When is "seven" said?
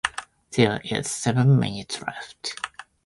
1.11-1.59